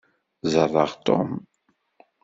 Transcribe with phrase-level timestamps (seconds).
[0.53, 1.29] Ẓeṛṛeɣ Tom.